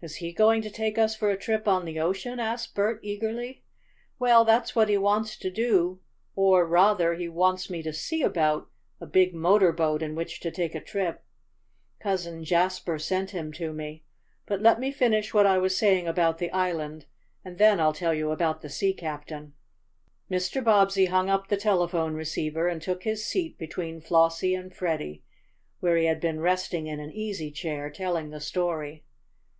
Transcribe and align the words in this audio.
"Is 0.00 0.14
he 0.18 0.32
going 0.32 0.62
to 0.62 0.70
take 0.70 0.96
us 0.96 1.16
for 1.16 1.28
a 1.28 1.36
trip 1.36 1.66
on 1.66 1.84
the 1.84 1.98
ocean?" 1.98 2.38
asked 2.38 2.76
Bert 2.76 3.00
eagerly. 3.02 3.64
"Well, 4.16 4.44
that's 4.44 4.76
what 4.76 4.88
he 4.88 4.96
wants 4.96 5.36
to 5.36 5.50
do, 5.50 5.98
or, 6.36 6.64
rather, 6.68 7.14
he 7.16 7.28
wants 7.28 7.68
me 7.68 7.82
to 7.82 7.92
see 7.92 8.22
about 8.22 8.68
a 9.00 9.06
big 9.06 9.34
motor 9.34 9.72
boat 9.72 10.00
in 10.00 10.14
which 10.14 10.38
to 10.42 10.52
take 10.52 10.76
a 10.76 10.80
trip. 10.80 11.24
Cousin 11.98 12.44
Jasper 12.44 12.96
sent 13.00 13.30
him 13.32 13.52
to 13.54 13.72
me. 13.72 14.04
But 14.46 14.62
let 14.62 14.78
me 14.78 14.92
finish 14.92 15.34
what 15.34 15.46
I 15.46 15.58
was 15.58 15.76
saying 15.76 16.06
about 16.06 16.38
the 16.38 16.52
island, 16.52 17.06
and 17.44 17.58
then 17.58 17.80
I'll 17.80 17.92
tell 17.92 18.14
you 18.14 18.30
about 18.30 18.60
the 18.60 18.70
sea 18.70 18.92
captain." 18.92 19.54
Mr. 20.30 20.62
Bobbsey 20.62 21.06
hung 21.06 21.28
up 21.28 21.48
the 21.48 21.56
telephone 21.56 22.14
receiver 22.14 22.68
and 22.68 22.80
took 22.80 23.02
his 23.02 23.26
seat 23.26 23.58
between 23.58 24.00
Flossie 24.00 24.54
and 24.54 24.72
Freddie 24.72 25.24
where 25.80 25.96
he 25.96 26.04
had 26.04 26.20
been 26.20 26.38
resting 26.38 26.86
in 26.86 27.00
an 27.00 27.10
easy 27.10 27.50
chair, 27.50 27.90
telling 27.90 28.30
the 28.30 28.38
story. 28.38 29.02